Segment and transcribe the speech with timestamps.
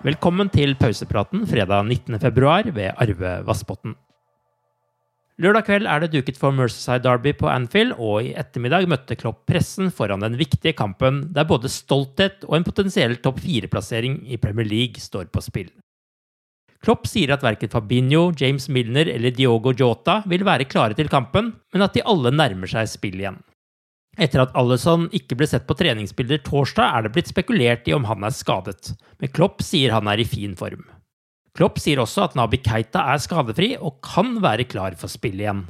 [0.00, 3.92] Velkommen til pausepraten fredag 19.2 ved Arve Vassbotn.
[5.36, 9.42] Lørdag kveld er det duket for Merceside Derby på Anfield, og i ettermiddag møtte Klopp
[9.44, 14.70] pressen foran den viktige kampen der både stolthet og en potensiell topp fire-plassering i Premier
[14.70, 15.68] League står på spill.
[16.80, 21.52] Klopp sier at verken Fabinho, James Milner eller Diogo Jota vil være klare til kampen,
[21.76, 23.36] men at de alle nærmer seg spill igjen.
[24.18, 28.08] Etter at Alison ikke ble sett på treningsbilder torsdag, er det blitt spekulert i om
[28.08, 30.88] han er skadet, men Klopp sier han er i fin form.
[31.56, 35.66] Klopp sier også at Nabi Keita er skadefri og kan være klar for spill igjen.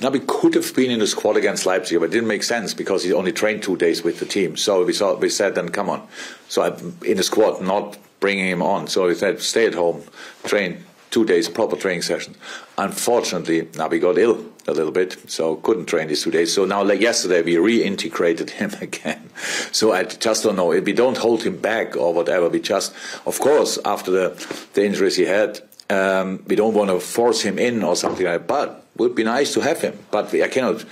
[0.00, 3.02] Nabi could have been in the squad against Leipzig, but it didn't make sense because
[3.02, 4.56] he only trained two days with the team.
[4.56, 6.02] So we saw, we said, then come on.
[6.48, 6.68] So I,
[7.04, 8.88] in the squad, not bringing him on.
[8.88, 10.02] So we said, stay at home,
[10.44, 12.34] train two days, proper training session.
[12.78, 16.54] Unfortunately, Naby got ill a little bit, so couldn't train these two days.
[16.54, 19.30] So now, like yesterday, we reintegrated him again.
[19.72, 20.68] So I just don't know.
[20.68, 22.94] We don't hold him back or whatever, we just,
[23.26, 27.58] of course, after the, the injuries he had, um, we don't want to force him
[27.58, 28.46] in or something like that.
[28.46, 29.98] But would be nice to have him.
[30.10, 30.84] But I cannot.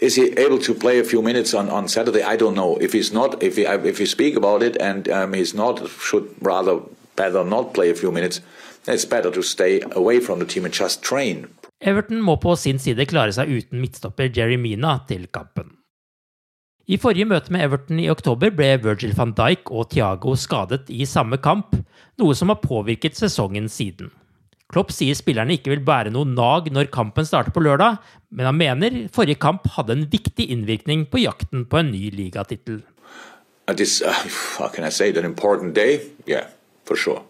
[0.00, 2.22] Is he able to play a few minutes on, on Saturday?
[2.22, 2.76] I don't know.
[2.76, 6.34] If he's not, if he, if we speak about it and um, he's not, should
[6.40, 6.80] rather
[7.16, 8.40] better not play a few minutes.
[11.80, 15.76] Everton må på sin side klare seg uten midtstopper Jerry Mina til kampen.
[16.90, 21.06] I forrige møte med Everton i oktober ble Virgil van Dijk og Thiago skadet i
[21.06, 21.76] samme kamp,
[22.18, 24.10] noe som har påvirket sesongen siden.
[24.70, 27.98] Klopp sier spillerne ikke vil bære noe nag når kampen starter på lørdag,
[28.34, 32.82] men han mener forrige kamp hadde en viktig innvirkning på jakten på en ny ligatittel.
[33.70, 34.22] Uh, uh,
[34.58, 36.00] how can I say, an important day?
[36.26, 36.46] Yeah,
[36.84, 37.22] for sure.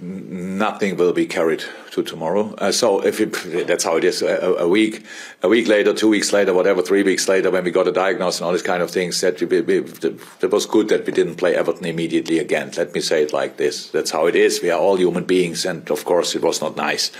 [0.00, 2.54] Nothing will be carried to tomorrow.
[2.58, 5.04] Uh, so if it, that's how it is, a, a, week,
[5.42, 8.40] a week later, two weeks later, whatever, three weeks later, when we got a diagnosis
[8.40, 11.36] and all these kind of things, that we, we, it was good that we didn't
[11.36, 12.70] play Everton immediately again.
[12.76, 14.62] Let me say it like this: that's how it is.
[14.62, 17.10] We are all human beings, and of course, it was not nice.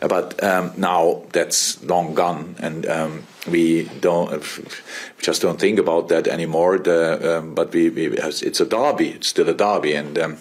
[0.00, 2.86] But um, now that's long gone, and.
[2.86, 6.78] Um, we don't we just don't think about that anymore.
[6.78, 9.10] The, um, but we, we, it's a derby.
[9.10, 10.38] It's still a derby, and um,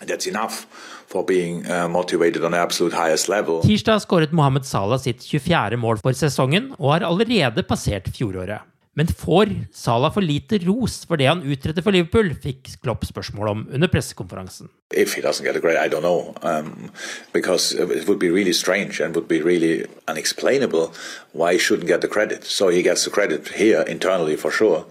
[0.00, 0.66] that's enough.
[1.10, 3.62] For being uh, motivated on absolute highest level.
[3.62, 5.76] Tirsdag skåret Mohammed Salah sitt 24.
[5.76, 8.66] mål for sesongen, og har allerede passert fjoråret.
[8.98, 13.48] Men får Salah for lite ros for det han utretter for Liverpool, fikk Klopp spørsmål
[13.48, 14.68] om under pressekonferansen.
[14.90, 16.90] If he doesn't get a grade, I don't know, um,
[17.32, 20.92] because it would be really strange and would be really unexplainable
[21.32, 22.44] why he shouldn't get the credit.
[22.44, 24.84] So he gets the credit here internally for sure.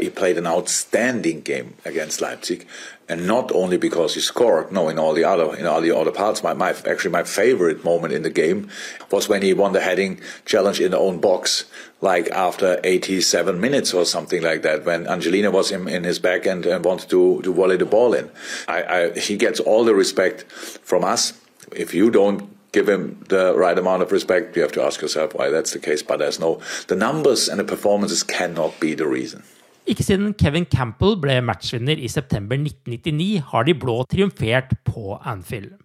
[0.00, 2.66] He played an outstanding game against Leipzig,
[3.08, 4.70] and not only because he scored.
[4.70, 7.84] No, in all the other in all the other parts, my, my actually my favorite
[7.84, 8.68] moment in the game
[9.10, 11.64] was when he won the heading challenge in the own box,
[12.00, 16.46] like after 87 minutes or something like that, when Angeliño was in, in his back
[16.46, 18.30] and, and wanted to to volley the ball in.
[18.66, 21.32] I, I, he gets all the respect from us.
[21.72, 25.34] If you don't give him the right amount of respect, you have to ask yourself
[25.34, 26.02] why that's the case.
[26.02, 29.42] But there's no the numbers and the performances cannot be the reason.
[29.88, 35.78] Ikke siden Kevin Campbell ble matchvinner i september 1999, har de blå triumfert på Anfield.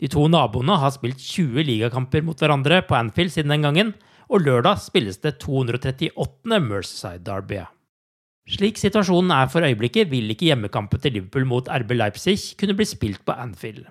[0.00, 3.90] De to naboene har spilt 20 ligakamper mot hverandre på Anfield siden den gangen,
[4.30, 6.60] og lørdag spilles det 238.
[6.62, 7.64] Merseyside Derby.
[8.50, 12.86] Slik situasjonen er for øyeblikket, vil ikke hjemmekampen til Liverpool mot RB Leipzig kunne bli
[12.86, 13.84] spilt på Anfield.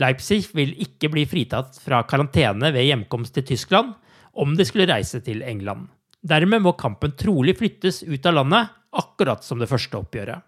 [0.00, 3.96] Leipzig vil ikke bli fritatt fra karantene ved hjemkomst til Tyskland
[4.32, 5.88] om de skulle reise til England.
[6.22, 10.44] Dermed må kampen trolig flyttes ut av landet, akkurat som det første oppgjøret.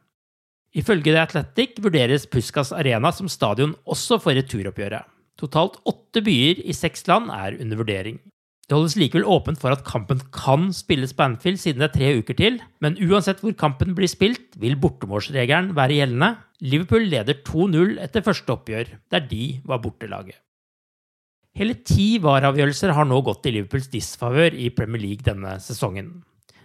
[0.75, 5.07] Ifølge The Athletic vurderes Puskas Arena som stadion også for returoppgjøret.
[5.39, 8.21] Totalt åtte byer i seks land er under vurdering.
[8.65, 12.13] Det holdes likevel åpent for at kampen kan spilles på Anfield siden det er tre
[12.23, 16.31] uker til, men uansett hvor kampen blir spilt, vil bortemålsregelen være gjeldende.
[16.65, 20.39] Liverpool leder 2-0 etter første oppgjør, der de var bortelaget.
[21.55, 26.25] Hele ti vareavgjørelser har nå gått i Liverpools disfavør i Premier League denne sesongen.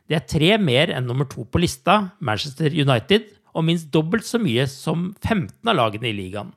[0.10, 4.42] Det er tre mer enn nummer to på lista, Manchester United, og minst dobbelt så
[4.42, 6.50] mye som 15 av lagene i ligaen.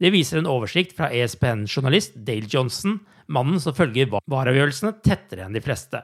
[0.00, 2.98] Det viser en oversikt fra ESPN-journalist Dale Johnson,
[3.32, 6.02] mannen som følger vareavgjørelsene tettere enn de fleste.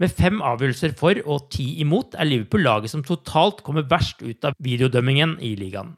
[0.00, 4.48] Med fem avgjørelser for og ti imot er Liverpool laget som totalt kommer verst ut
[4.48, 5.92] av videodømmingen i ligaen.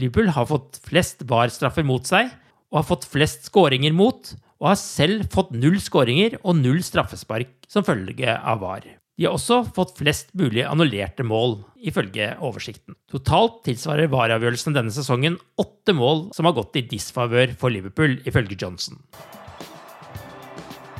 [0.00, 2.28] Liverpool har fått flest VAR-straffer mot seg,
[2.72, 4.32] og har fått flest skåringer mot,
[4.62, 8.86] og har selv fått null skåringer og null straffespark som følge av VAR.
[9.18, 12.96] De har også fått flest mulig annullerte mål, ifølge oversikten.
[13.12, 18.56] Totalt tilsvarer VAR-avgjørelsen denne sesongen åtte mål som har gått i disfavør for Liverpool, ifølge
[18.56, 19.02] Johnson.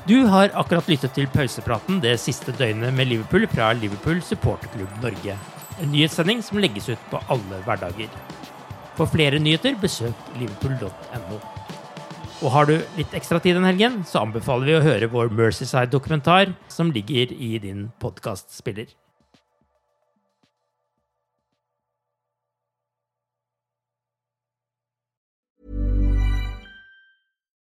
[0.04, 5.38] Du har akkurat lyttet til pausepraten det siste døgnet med Liverpool fra Liverpool supporterklubb Norge.
[5.80, 8.10] En nyhetssending som legges ut på alle hverdager.
[8.98, 11.61] For flere nyheter, besøk liverpool.no.
[12.42, 16.56] Og har du litt ekstra tid den helgen, så anbefaler vi å høre vår Mercyside-dokumentar,
[16.66, 18.90] som ligger i din podkastspiller.